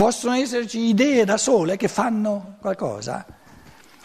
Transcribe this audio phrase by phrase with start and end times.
[0.00, 3.22] Possono esserci idee da sole che fanno qualcosa?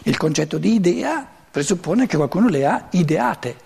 [0.02, 3.56] Il concetto di idea presuppone che qualcuno le ha ideate.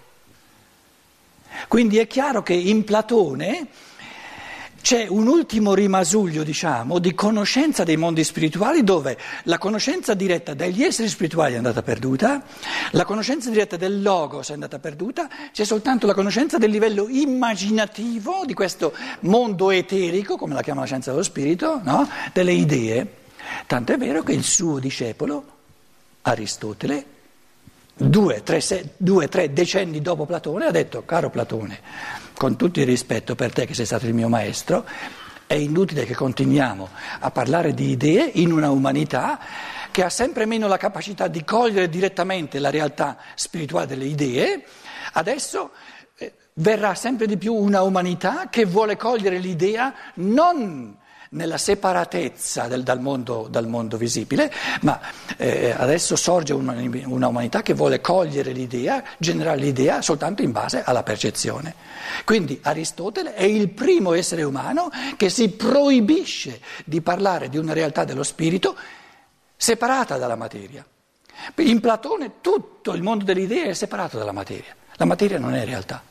[1.66, 3.66] Quindi è chiaro che in Platone
[4.80, 10.82] c'è un ultimo rimasuglio, diciamo, di conoscenza dei mondi spirituali dove la conoscenza diretta degli
[10.82, 12.42] esseri spirituali è andata perduta,
[12.92, 18.44] la conoscenza diretta del logos è andata perduta, c'è soltanto la conoscenza del livello immaginativo
[18.46, 22.08] di questo mondo eterico, come la chiama la scienza dello spirito, no?
[22.32, 23.18] delle idee.
[23.66, 25.58] Tanto è vero che il suo discepolo,
[26.22, 27.04] Aristotele,
[27.94, 28.62] due tre,
[28.96, 31.80] due, tre decenni dopo Platone, ha detto, caro Platone,
[32.40, 34.86] con tutto il rispetto per te che sei stato il mio maestro,
[35.46, 39.38] è inutile che continuiamo a parlare di idee in una umanità
[39.90, 44.64] che ha sempre meno la capacità di cogliere direttamente la realtà spirituale delle idee,
[45.12, 45.72] adesso
[46.16, 50.96] eh, verrà sempre di più una umanità che vuole cogliere l'idea non
[51.32, 55.00] nella separatezza del, dal, mondo, dal, mondo, visibile, ma
[55.36, 60.82] eh, adesso sorge una, una, umanità che vuole cogliere l'idea, generare l'idea soltanto in base
[60.82, 61.74] alla percezione.
[62.24, 68.02] Quindi Aristotele è il primo essere umano che si proibisce di parlare di una realtà
[68.04, 68.76] dello spirito
[69.56, 70.84] separata dalla materia.
[71.58, 75.64] In Platone tutto il mondo delle idee è separato dalla materia, la materia non è
[75.64, 76.09] realtà.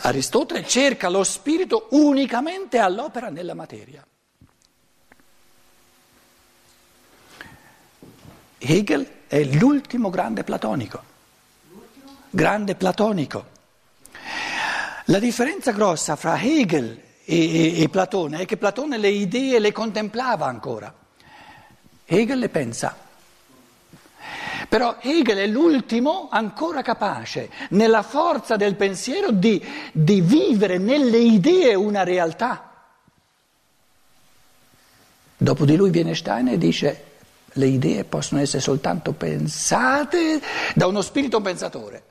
[0.00, 4.04] Aristotele cerca lo spirito unicamente all'opera nella materia.
[8.58, 11.02] Hegel è l'ultimo grande platonico.
[12.30, 13.46] Grande platonico.
[15.06, 19.72] La differenza grossa fra Hegel e, e, e Platone è che Platone le idee le
[19.72, 20.94] contemplava ancora.
[22.04, 23.08] Hegel le pensa.
[24.70, 31.74] Però Hegel è l'ultimo ancora capace, nella forza del pensiero, di, di vivere nelle idee
[31.74, 32.70] una realtà.
[35.36, 37.04] Dopo di lui viene Steiner e dice
[37.54, 40.40] le idee possono essere soltanto pensate
[40.76, 42.02] da uno spirito pensatore.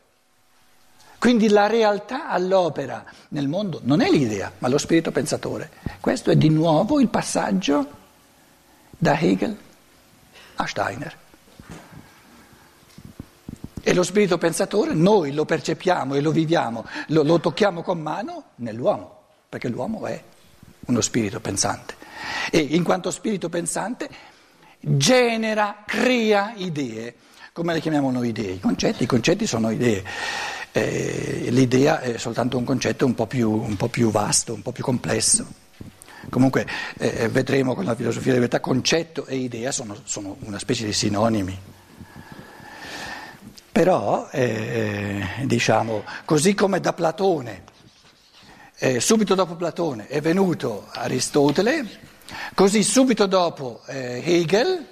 [1.17, 5.69] Quindi la realtà all'opera nel mondo non è l'idea, ma lo spirito pensatore.
[6.01, 7.89] Questo è di nuovo il passaggio
[8.89, 9.57] da Hegel
[10.55, 11.27] a Steiner.
[13.81, 18.51] E lo spirito pensatore noi lo percepiamo e lo viviamo, lo, lo tocchiamo con mano
[18.55, 20.21] nell'uomo, perché l'uomo è
[20.85, 21.95] uno spirito pensante.
[22.51, 24.09] E in quanto spirito pensante
[24.79, 27.15] genera, crea idee.
[27.53, 28.53] Come le chiamiamo noi idee?
[28.53, 30.03] I concetti, i concetti sono idee.
[30.71, 34.71] Eh, l'idea è soltanto un concetto un po, più, un po' più vasto, un po'
[34.71, 35.45] più complesso.
[36.29, 36.67] Comunque
[36.97, 40.93] eh, vedremo con la filosofia della verità, concetto e idea sono, sono una specie di
[40.93, 41.57] sinonimi.
[43.79, 47.63] Però, eh, diciamo, così come da Platone,
[48.77, 51.87] eh, subito dopo Platone è venuto Aristotele,
[52.55, 54.85] così subito dopo eh, Hegel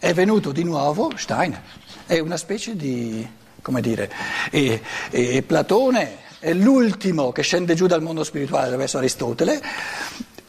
[0.00, 1.62] è venuto di nuovo Steiner.
[2.04, 3.24] È una specie di,
[3.62, 4.10] come dire,
[4.50, 9.62] e, e Platone è l'ultimo che scende giù dal mondo spirituale verso Aristotele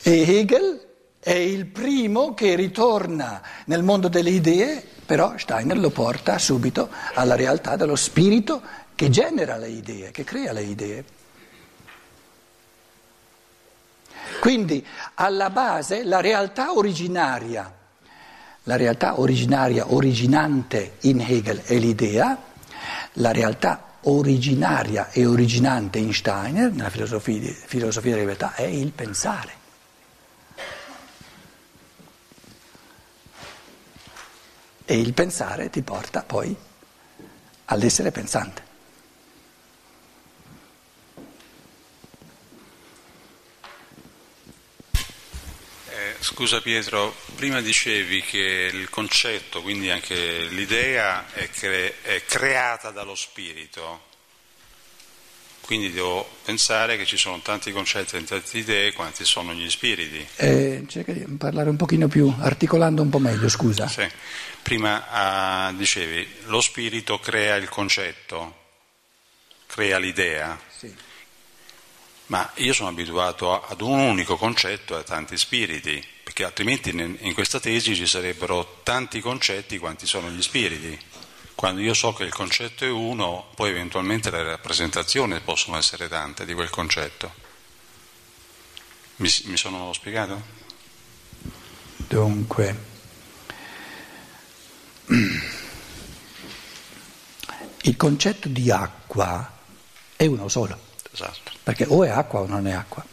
[0.01, 0.81] e Hegel
[1.19, 7.35] è il primo che ritorna nel mondo delle idee, però Steiner lo porta subito alla
[7.35, 8.61] realtà dello spirito
[8.93, 11.03] che genera le idee, che crea le idee.
[14.41, 14.85] Quindi
[15.15, 17.73] alla base la realtà originaria,
[18.63, 22.37] la realtà originaria, originante in Hegel è l'idea,
[23.13, 29.66] la realtà originaria e originante in Steiner, nella filosofia, filosofia della libertà, è il pensare.
[34.89, 36.55] E il pensare ti porta poi
[37.65, 38.63] all'essere pensante.
[45.89, 52.91] Eh, scusa Pietro, prima dicevi che il concetto, quindi anche l'idea, è, cre- è creata
[52.91, 54.06] dallo spirito.
[55.67, 60.25] Quindi devo pensare che ci sono tanti concetti e tante idee quanti sono gli spiriti.
[60.37, 63.85] Eh, cerca di parlare un pochino più, articolando un po' meglio, scusa.
[63.85, 64.07] Sì.
[64.61, 68.55] Prima uh, dicevi, lo spirito crea il concetto,
[69.67, 70.57] crea l'idea.
[70.69, 70.95] Sì.
[72.27, 77.33] Ma io sono abituato ad un unico concetto e a tanti spiriti, perché altrimenti in
[77.33, 80.97] questa tesi ci sarebbero tanti concetti quanti sono gli spiriti.
[81.57, 86.45] Quando io so che il concetto è uno, poi eventualmente le rappresentazioni possono essere tante
[86.45, 87.33] di quel concetto.
[89.15, 90.39] Mi, mi sono spiegato?
[91.95, 92.79] Dunque,
[97.81, 99.57] il concetto di acqua
[100.15, 100.79] è uno solo.
[101.11, 101.53] Esatto.
[101.63, 103.03] Perché o è acqua o non è acqua.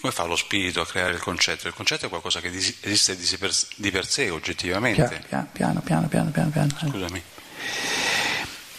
[0.00, 1.66] come fa lo spirito a creare il concetto?
[1.66, 5.24] Il concetto è qualcosa che esiste di per sé, oggettivamente.
[5.26, 6.50] Piano, piano, piano, piano, piano.
[6.50, 6.70] piano.
[6.78, 7.22] Scusami.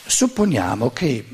[0.06, 1.26] Supponiamo che,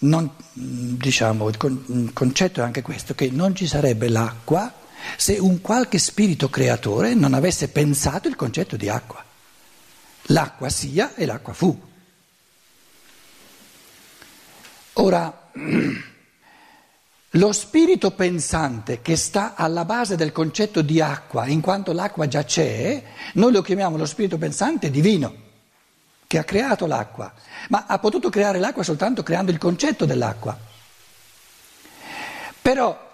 [0.00, 4.72] non, diciamo, il concetto è anche questo, che non ci sarebbe l'acqua
[5.16, 9.24] se un qualche spirito creatore non avesse pensato il concetto di acqua.
[10.30, 11.86] L'acqua sia e l'acqua fu.
[14.94, 15.50] Ora,
[17.32, 22.44] lo spirito pensante che sta alla base del concetto di acqua, in quanto l'acqua già
[22.44, 23.02] c'è,
[23.34, 25.46] noi lo chiamiamo lo spirito pensante divino,
[26.28, 27.32] che ha creato l'acqua,
[27.70, 30.56] ma ha potuto creare l'acqua soltanto creando il concetto dell'acqua.
[32.60, 33.06] Però,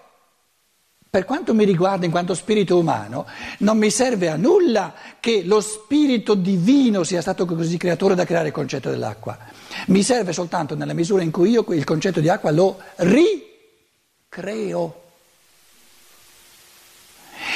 [1.09, 3.25] per quanto mi riguarda in quanto spirito umano,
[3.59, 8.49] non mi serve a nulla che lo spirito divino sia stato così creatore da creare
[8.49, 9.39] il concetto dell'acqua.
[9.87, 13.53] Mi serve soltanto nella misura in cui io il concetto di acqua lo ricreo.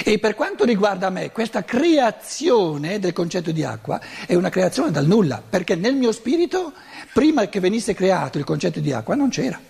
[0.04, 5.06] E per quanto riguarda me, questa creazione del concetto di acqua è una creazione dal
[5.06, 6.72] nulla, perché nel mio spirito,
[7.12, 9.60] prima che venisse creato il concetto di acqua, non c'era.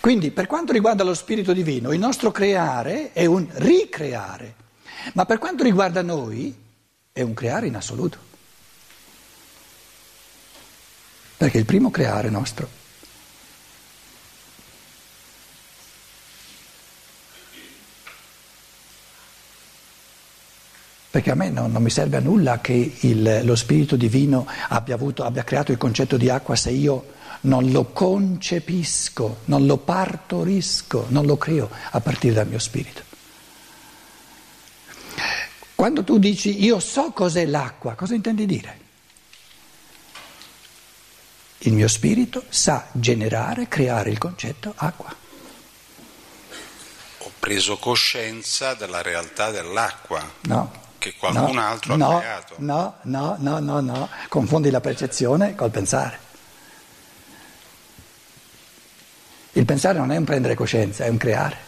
[0.00, 4.54] Quindi, per quanto riguarda lo spirito divino, il nostro creare è un ricreare,
[5.14, 6.54] ma per quanto riguarda noi
[7.12, 8.26] è un creare in assoluto.
[11.38, 12.68] perché il primo creare nostro.
[21.10, 24.94] Perché a me non, non mi serve a nulla che il, lo Spirito Divino abbia,
[24.94, 31.06] avuto, abbia creato il concetto di acqua se io non lo concepisco, non lo partorisco,
[31.08, 33.02] non lo creo a partire dal mio spirito.
[35.74, 38.86] Quando tu dici io so cos'è l'acqua, cosa intendi dire?
[41.58, 45.14] Il mio spirito sa generare, creare il concetto acqua.
[47.18, 50.32] Ho preso coscienza della realtà dell'acqua.
[50.42, 50.86] No.
[50.98, 52.54] Che qualcun no, altro no, ha creato.
[52.58, 54.08] No, no, no, no, no.
[54.28, 56.26] Confondi la percezione col pensare.
[59.52, 61.56] Il pensare non è un prendere coscienza, è un creare.
[61.56, 61.58] A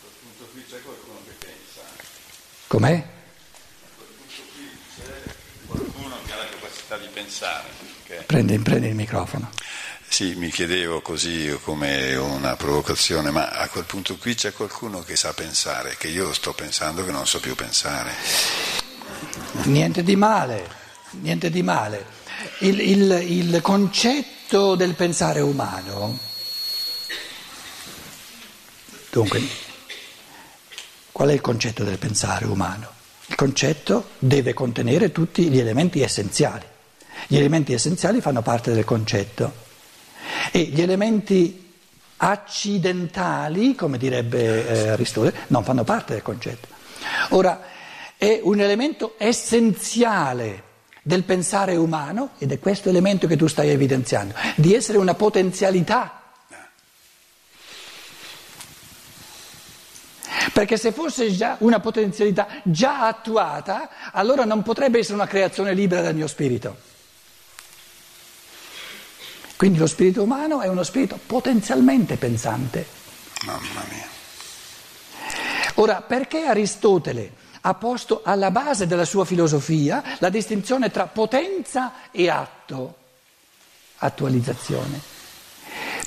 [0.00, 1.80] quel punto qui c'è qualcuno che pensa.
[2.66, 2.92] Com'è?
[2.92, 3.02] A
[3.96, 5.12] quel punto qui c'è
[5.66, 7.68] qualcuno che ha la capacità di pensare.
[8.26, 9.50] Prendi, prendi il microfono.
[10.14, 15.16] Sì, mi chiedevo così come una provocazione, ma a quel punto qui c'è qualcuno che
[15.16, 18.12] sa pensare, che io sto pensando che non so più pensare.
[19.64, 20.70] Niente di male,
[21.20, 22.06] niente di male.
[22.60, 26.16] Il, il, il concetto del pensare umano,
[29.10, 29.42] dunque,
[31.10, 32.88] qual è il concetto del pensare umano?
[33.26, 36.66] Il concetto deve contenere tutti gli elementi essenziali.
[37.26, 39.63] Gli elementi essenziali fanno parte del concetto
[40.50, 41.72] e gli elementi
[42.16, 46.68] accidentali, come direbbe eh, Aristotele, non fanno parte del concetto.
[47.30, 47.60] Ora,
[48.16, 50.62] è un elemento essenziale
[51.02, 56.22] del pensare umano, ed è questo elemento che tu stai evidenziando, di essere una potenzialità.
[60.52, 66.00] Perché se fosse già una potenzialità già attuata, allora non potrebbe essere una creazione libera
[66.00, 66.92] del mio spirito.
[69.56, 72.86] Quindi lo spirito umano è uno spirito potenzialmente pensante.
[73.44, 74.08] Mamma mia.
[75.76, 82.28] Ora, perché Aristotele ha posto alla base della sua filosofia la distinzione tra potenza e
[82.28, 82.96] atto,
[83.98, 85.00] attualizzazione?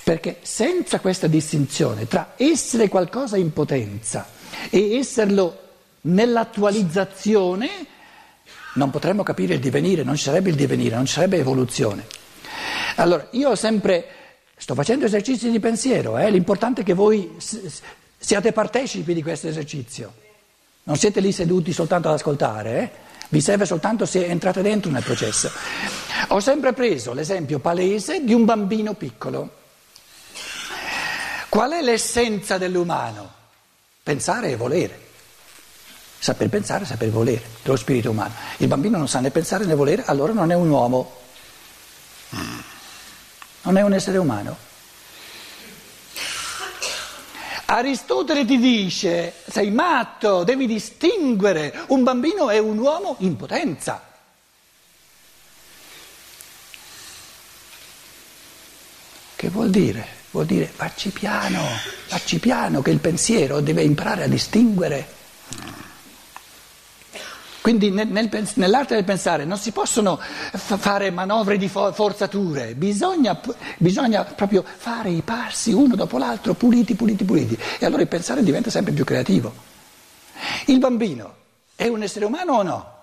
[0.04, 4.28] Perché senza questa distinzione tra essere qualcosa in potenza
[4.70, 5.64] e esserlo
[6.02, 7.70] nell'attualizzazione,
[8.76, 12.06] non potremmo capire il divenire, non ci sarebbe il divenire, non ci sarebbe evoluzione.
[13.00, 14.06] Allora, io sempre,
[14.58, 16.32] sto facendo esercizi di pensiero, eh?
[16.32, 17.36] l'importante è che voi
[18.18, 20.14] siate partecipi di questo esercizio,
[20.84, 22.90] non siete lì seduti soltanto ad ascoltare, eh?
[23.30, 25.52] vi serve soltanto se entrate dentro nel processo.
[26.30, 29.56] Ho sempre preso l'esempio palese di un bambino piccolo.
[31.50, 33.32] Qual è l'essenza dell'umano?
[34.02, 35.06] Pensare e volere.
[36.18, 38.34] Saper pensare saper volere, dello spirito umano.
[38.58, 41.16] Il bambino non sa né pensare né volere, allora non è un uomo.
[43.68, 44.56] Non è un essere umano.
[47.66, 54.02] Aristotele ti dice, sei matto, devi distinguere, un bambino è un uomo in potenza.
[59.36, 60.08] Che vuol dire?
[60.32, 61.62] Vuol dire facci piano,
[62.06, 65.16] facci piano, che il pensiero deve imparare a distinguere.
[67.68, 72.76] Quindi nel, nel, nell'arte del pensare non si possono f- fare manovre di for- forzature,
[72.76, 73.38] bisogna,
[73.78, 77.60] bisogna proprio fare i passi uno dopo l'altro, puliti, puliti, puliti.
[77.78, 79.54] E allora il pensare diventa sempre più creativo.
[80.68, 81.36] Il bambino
[81.76, 82.96] è un essere umano o no?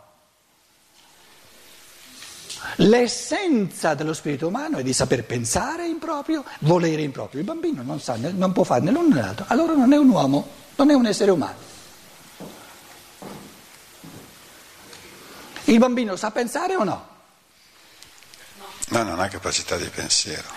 [2.77, 7.41] L'essenza dello spirito umano è di saper pensare in proprio, volere in proprio.
[7.41, 10.09] Il bambino non, sa, non può fare né l'uno né l'altro, allora non è un
[10.09, 11.73] uomo, non è un essere umano.
[15.65, 17.09] Il bambino sa pensare o no?
[18.89, 20.49] No, non ha capacità di pensiero.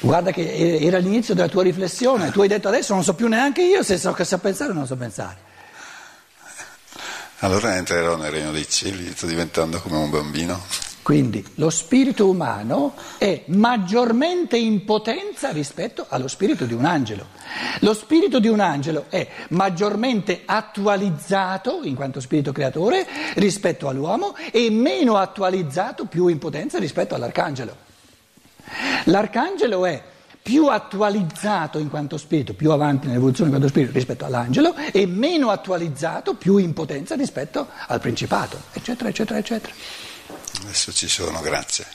[0.00, 3.62] Guarda che era l'inizio della tua riflessione, tu hai detto adesso non so più neanche
[3.62, 5.52] io se so che so pensare o non so pensare.
[7.38, 10.62] Allora entrerò nel regno dei cieli, sto diventando come un bambino.
[11.04, 17.26] Quindi lo spirito umano è maggiormente in potenza rispetto allo spirito di un angelo.
[17.80, 24.70] Lo spirito di un angelo è maggiormente attualizzato in quanto spirito creatore rispetto all'uomo e
[24.70, 27.76] meno attualizzato, più in potenza rispetto all'arcangelo.
[29.04, 30.02] L'arcangelo è
[30.40, 35.50] più attualizzato in quanto spirito, più avanti nell'evoluzione in quanto spirito rispetto all'angelo e meno
[35.50, 39.74] attualizzato, più in potenza rispetto al principato, eccetera, eccetera, eccetera.
[40.62, 41.86] Adesso ci sono, grazie.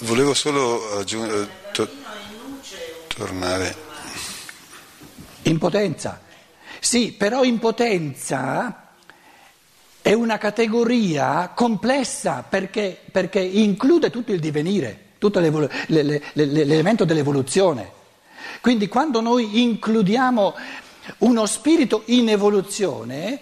[0.00, 1.88] Volevo solo aggiungere, to-
[3.08, 3.76] tornare.
[5.42, 6.20] In potenza.
[6.80, 8.94] Sì, però in potenza
[10.00, 18.00] è una categoria complessa perché, perché include tutto il divenire, tutto l'elemento dell'evoluzione.
[18.60, 20.54] Quindi quando noi includiamo
[21.18, 23.40] uno spirito in evoluzione,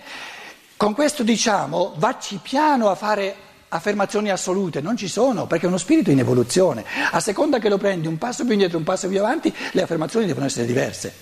[0.80, 3.36] con questo diciamo vacci piano a fare
[3.68, 6.86] affermazioni assolute, non ci sono, perché è uno spirito in evoluzione.
[7.10, 10.24] A seconda che lo prendi un passo più indietro, un passo più avanti, le affermazioni
[10.24, 11.12] devono essere diverse.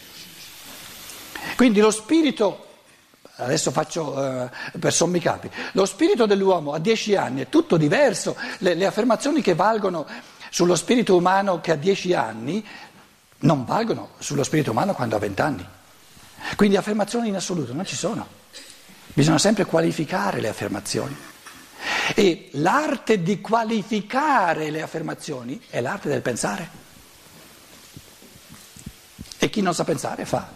[1.57, 2.67] Quindi lo spirito,
[3.35, 4.49] adesso faccio eh,
[4.79, 9.43] per sommi capi, lo spirito dell'uomo a dieci anni è tutto diverso, le, le affermazioni
[9.43, 10.07] che valgono
[10.51, 12.65] sullo spirito umano che ha dieci anni
[13.39, 15.67] non valgono sullo spirito umano quando ha vent'anni.
[16.55, 18.38] Quindi affermazioni in assoluto non ci sono.
[19.19, 21.17] Bisogna sempre qualificare le affermazioni.
[22.15, 26.69] E l'arte di qualificare le affermazioni è l'arte del pensare.
[29.37, 30.49] E chi non sa pensare fa,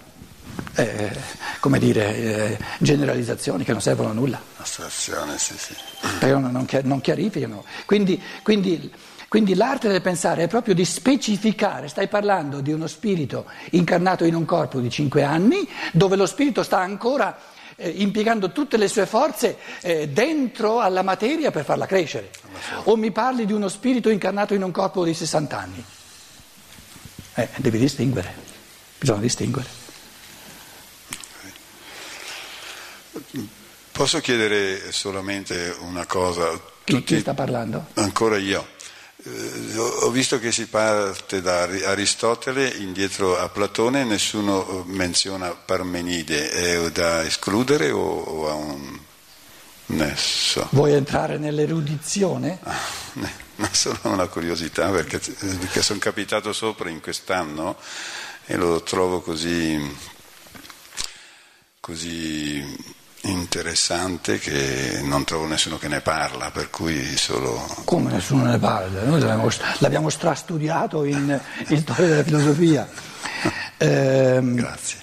[0.77, 1.11] eh,
[1.59, 4.41] come dire, eh, generalizzazioni che non servono a nulla.
[4.59, 5.75] Astrazione, sì, sì.
[6.21, 7.65] Però non, non chiarificano.
[7.85, 8.93] Quindi, quindi,
[9.27, 14.37] quindi l'arte del pensare è proprio di specificare, stai parlando di uno spirito incarnato in
[14.37, 17.51] un corpo di cinque anni, dove lo spirito sta ancora
[17.83, 22.31] eh, impiegando tutte le sue forze eh, dentro alla materia per farla crescere.
[22.85, 25.85] O mi parli di uno spirito incarnato in un corpo di 60 anni.
[27.35, 28.33] Eh, devi distinguere,
[28.99, 29.81] bisogna distinguere.
[33.91, 36.51] Posso chiedere solamente una cosa?
[36.85, 37.15] Tutti...
[37.15, 37.87] Chi sta parlando?
[37.95, 38.72] Ancora io.
[39.25, 46.51] Eh, ho visto che si parte da Aristotele indietro a Platone, nessuno eh, menziona Parmenide,
[46.51, 48.99] è da escludere o, ha un
[49.87, 50.67] nesso?
[50.73, 52.59] Vuoi entrare nell'erudizione?
[52.65, 52.81] Ah,
[53.57, 57.77] ma solo una curiosità perché, perché sono capitato sopra in quest'anno
[58.47, 59.79] e lo trovo così,
[61.79, 67.65] così interessante che non trovo nessuno che ne parla, per cui solo...
[67.85, 69.05] Come nessuno ne parla?
[69.05, 69.49] Noi l'abbiamo,
[69.79, 72.89] l'abbiamo strastudiato in, in, storia della filosofia.
[73.83, 75.01] Eh, Grazie.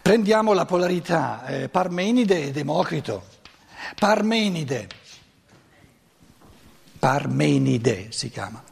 [0.00, 3.26] Prendiamo la polarità eh, Parmenide e Democrito.
[3.98, 4.88] Parmenide,
[6.98, 8.62] Parmenide si chiama,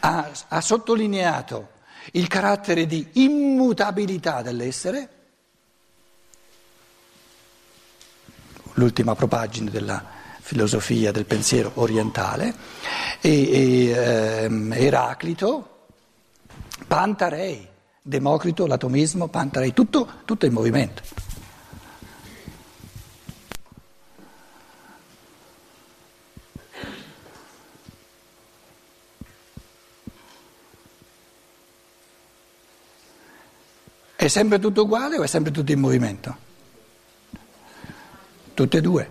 [0.00, 1.68] ha, ha sottolineato
[2.12, 5.08] il carattere di immutabilità dell'essere,
[8.74, 10.04] l'ultima propagine della
[10.40, 12.54] filosofia del pensiero orientale,
[13.20, 15.86] e, e ehm, Eraclito,
[16.86, 17.68] Pantarei,
[18.04, 21.02] Democrito, l'atomismo, Pantarei, tutto, tutto in movimento.
[34.22, 36.36] È sempre tutto uguale o è sempre tutto in movimento?
[38.54, 39.10] Tutte e due.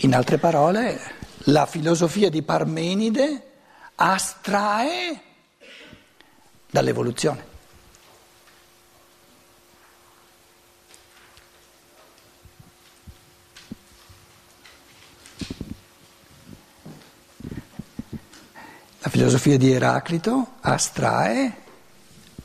[0.00, 1.00] In altre parole,
[1.44, 3.52] la filosofia di Parmenide
[3.94, 5.22] astrae
[6.70, 7.49] dall'evoluzione.
[19.02, 21.62] La filosofia di Eraclito astrae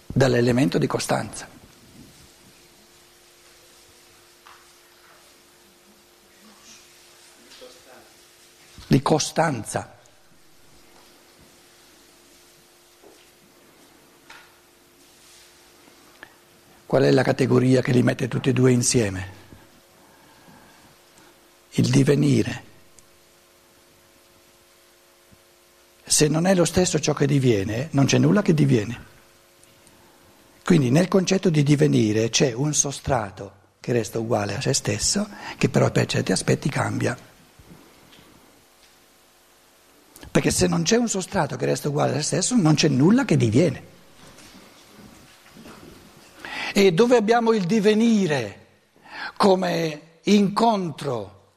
[0.07, 1.49] dall'elemento di costanza.
[8.87, 9.97] Di costanza.
[16.85, 19.33] Qual è la categoria che li mette tutti e due insieme?
[21.71, 22.64] Il divenire.
[26.15, 29.03] Se non è lo stesso ciò che diviene, non c'è nulla che diviene.
[30.63, 35.67] Quindi nel concetto di divenire c'è un sostrato che resta uguale a se stesso, che
[35.67, 37.17] però per certi aspetti cambia.
[40.31, 43.25] Perché se non c'è un sostrato che resta uguale a se stesso, non c'è nulla
[43.25, 43.83] che diviene.
[46.73, 48.67] E dove abbiamo il divenire
[49.35, 51.51] come incontro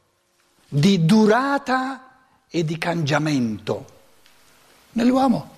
[0.68, 3.97] di durata e di cangiamento
[4.98, 5.56] nell'uomo.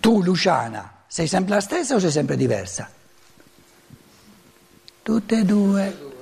[0.00, 2.90] Tu, Luciana, sei sempre la stessa o sei sempre diversa?
[5.02, 6.12] Tutte e due.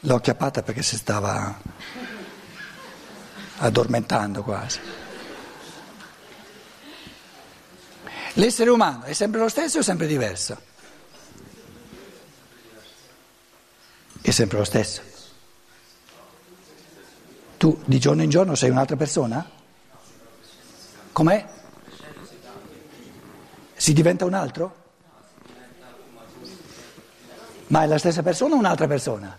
[0.00, 1.58] L'ho acchiappata perché si stava
[3.58, 4.80] addormentando quasi.
[8.34, 10.60] L'essere umano è sempre lo stesso o sempre diverso?
[14.20, 15.17] È sempre lo stesso.
[17.58, 19.44] Tu di giorno in giorno sei un'altra persona?
[21.10, 21.44] Com'è?
[23.74, 24.76] Si diventa un altro?
[27.66, 29.36] Ma è la stessa persona o un'altra persona?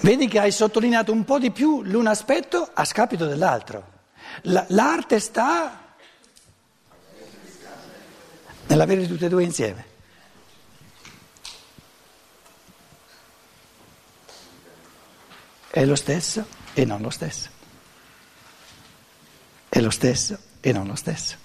[0.00, 3.94] Vedi che hai sottolineato un po' di più l'un aspetto a scapito dell'altro.
[4.42, 5.78] L'arte sta
[8.66, 9.95] nell'avere tutte e due insieme.
[15.76, 17.54] È lo stesso e non lo stesso
[19.76, 21.36] è lo stesso e non lo stesso.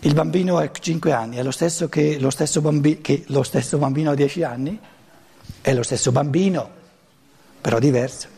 [0.00, 3.76] Il bambino a 5 anni è lo stesso che lo stesso, bambi- che lo stesso
[3.78, 4.78] bambino a 10 anni?
[5.60, 6.70] È lo stesso bambino,
[7.60, 8.28] però diverso.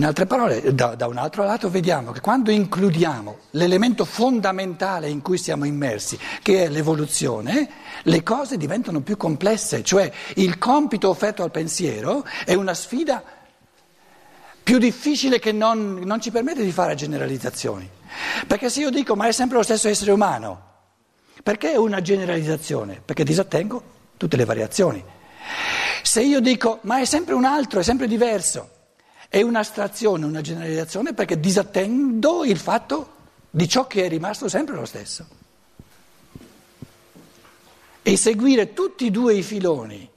[0.00, 5.20] In altre parole, da, da, un altro lato vediamo che quando includiamo l'elemento fondamentale in
[5.20, 7.68] cui siamo immersi, che è l'evoluzione,
[8.04, 13.22] le cose diventano più complesse, cioè il compito offerto al pensiero è una sfida
[14.62, 17.86] più difficile che non, non ci permette di fare generalizzazioni.
[18.46, 20.62] Perché se io dico ma è sempre lo stesso essere umano,
[21.42, 23.02] perché è una generalizzazione?
[23.04, 23.82] Perché disattengo
[24.16, 25.04] tutte le variazioni.
[26.02, 28.78] Se io dico ma è sempre un altro, è sempre diverso,
[29.30, 33.14] è un'astrazione, una generalizzazione perché disattendo il fatto
[33.48, 35.24] di ciò che è rimasto sempre lo stesso.
[38.02, 40.10] E seguire tutti e due i filoni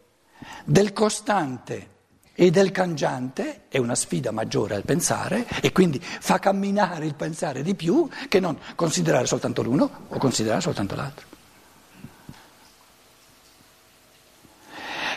[0.65, 1.89] del costante
[2.34, 7.62] e del cangiante è una sfida maggiore al pensare e quindi fa camminare il pensare
[7.62, 11.28] di più che non considerare soltanto l'uno o considerare soltanto l'altro.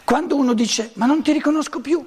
[0.04, 2.06] Quando uno dice ma non ti riconosco più,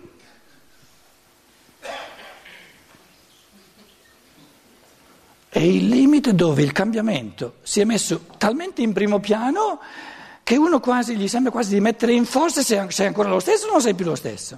[5.60, 9.82] è il limite dove il cambiamento si è messo talmente in primo piano
[10.42, 13.68] che uno quasi gli sembra quasi di mettere in forza se sei ancora lo stesso
[13.68, 14.58] o non sei più lo stesso.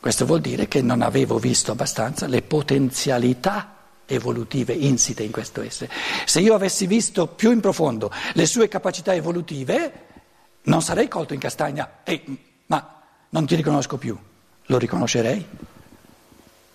[0.00, 5.92] Questo vuol dire che non avevo visto abbastanza le potenzialità evolutive insite in questo essere.
[6.24, 10.06] Se io avessi visto più in profondo le sue capacità evolutive,
[10.62, 14.18] non sarei colto in castagna, Ehi, ma non ti riconosco più,
[14.64, 15.46] lo riconoscerei,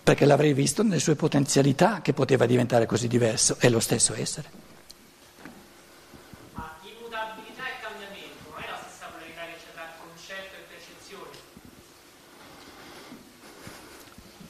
[0.04, 4.72] perché l'avrei visto nelle sue potenzialità che poteva diventare così diverso, è lo stesso essere.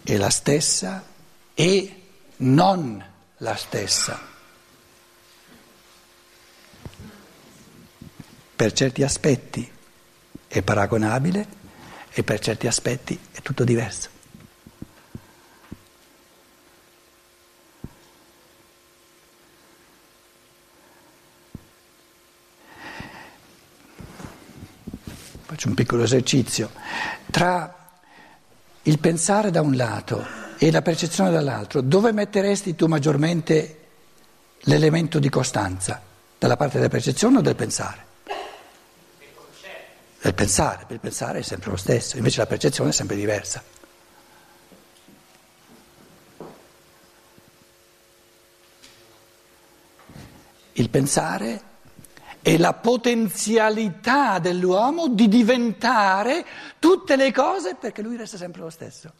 [0.05, 1.03] è la stessa
[1.55, 2.03] e
[2.37, 3.05] non
[3.38, 4.21] la stessa.
[8.55, 9.69] Per certi aspetti
[10.47, 11.47] è paragonabile
[12.11, 14.13] e per certi aspetti è tutto diverso.
[25.64, 26.70] Faccio un piccolo esercizio.
[27.31, 27.74] Tra
[28.83, 30.27] il pensare da un lato
[30.59, 33.79] e la percezione dall'altro, dove metteresti tu maggiormente
[34.61, 36.03] l'elemento di costanza?
[36.38, 38.12] Dalla parte della percezione o del pensare?
[40.20, 43.62] Del pensare, il pensare è sempre lo stesso, invece la percezione è sempre diversa.
[50.77, 51.73] il pensare
[52.44, 56.44] è la potenzialità dell'uomo di diventare
[56.78, 59.11] tutte le cose perché lui resta sempre lo stesso.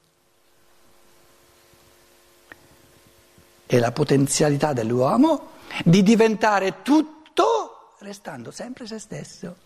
[3.65, 5.53] È la potenzialità dell'uomo
[5.87, 9.57] di diventare tutto restando sempre se stesso.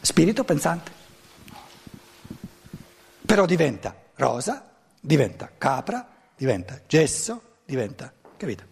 [0.00, 0.92] Spirito pensante.
[3.20, 4.66] Però diventa rosa,
[4.98, 8.67] diventa capra, diventa gesso, diventa, capito?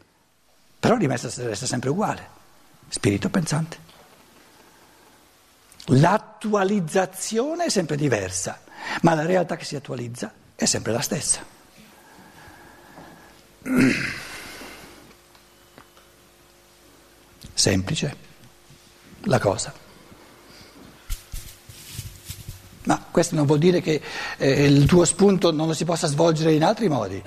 [0.87, 2.29] Però resta, resta sempre uguale,
[2.87, 3.77] spirito pensante.
[5.87, 8.61] L'attualizzazione è sempre diversa,
[9.03, 11.44] ma la realtà che si attualizza è sempre la stessa.
[17.53, 18.16] Semplice
[19.22, 19.75] la cosa.
[22.85, 24.01] Ma questo non vuol dire che
[24.37, 27.20] eh, il tuo spunto non lo si possa svolgere in altri modi.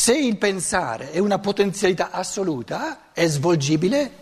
[0.00, 4.12] Se il pensare è una potenzialità assoluta, è svolgibile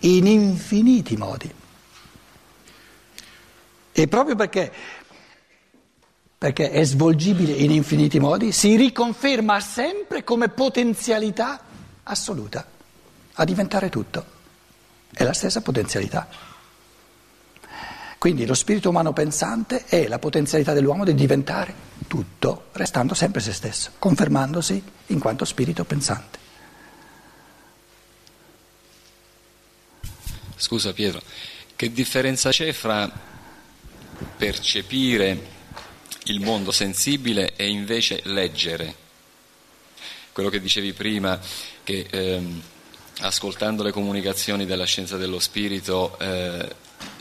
[0.00, 1.50] in infiniti modi.
[3.90, 4.70] E proprio perché,
[6.36, 11.58] perché è svolgibile in infiniti modi, si riconferma sempre come potenzialità
[12.02, 12.66] assoluta
[13.32, 14.26] a diventare tutto.
[15.10, 16.28] È la stessa potenzialità.
[18.18, 21.74] Quindi lo spirito umano pensante è la potenzialità dell'uomo di diventare
[22.08, 26.38] tutto, restando sempre se stesso, confermandosi in quanto spirito pensante.
[30.56, 31.20] Scusa Pietro,
[31.76, 33.10] che differenza c'è fra
[34.36, 35.52] percepire
[36.24, 39.02] il mondo sensibile e invece leggere?
[40.32, 41.38] Quello che dicevi prima,
[41.82, 42.62] che ehm,
[43.20, 46.74] ascoltando le comunicazioni della scienza dello spirito eh,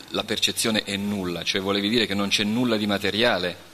[0.09, 3.71] la percezione è nulla, cioè volevi dire che non c'è nulla di materiale?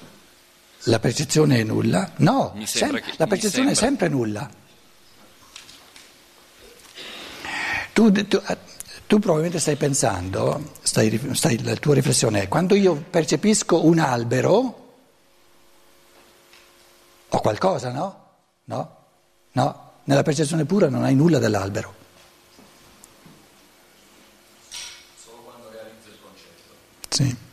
[0.84, 2.12] La percezione è nulla?
[2.18, 4.50] No, sem- che, la percezione è sempre nulla.
[7.92, 8.58] Tu, tu, eh,
[9.06, 14.94] tu probabilmente stai pensando, stai, stai, la tua riflessione è, quando io percepisco un albero,
[17.28, 18.28] ho qualcosa, no?
[18.66, 18.96] No?
[19.52, 19.92] No?
[20.06, 21.96] Nella percezione pura non hai nulla dell'albero.
[27.10, 27.48] Sì.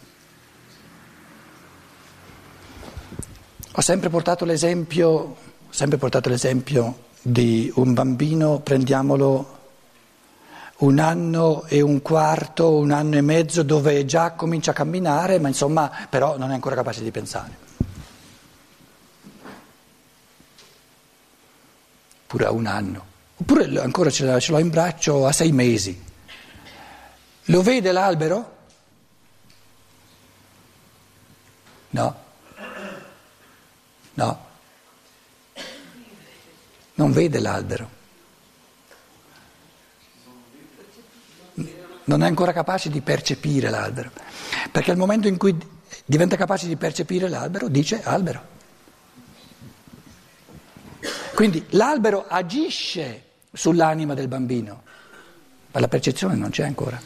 [3.78, 5.36] Ho sempre portato l'esempio,
[5.68, 9.58] sempre portato l'esempio di un bambino, prendiamolo
[10.78, 15.48] un anno e un quarto, un anno e mezzo, dove già comincia a camminare, ma
[15.48, 17.58] insomma però non è ancora capace di pensare.
[22.26, 23.04] Pure a un anno,
[23.36, 26.02] oppure ancora ce l'ho in braccio a sei mesi.
[27.44, 28.56] Lo vede l'albero?
[31.90, 32.24] No.
[34.16, 34.44] No.
[36.94, 37.90] Non vede l'albero.
[42.04, 44.10] Non è ancora capace di percepire l'albero.
[44.70, 45.56] Perché al momento in cui
[46.04, 48.54] diventa capace di percepire l'albero, dice albero.
[51.34, 54.82] Quindi l'albero agisce sull'anima del bambino,
[55.72, 57.00] ma la percezione non c'è ancora.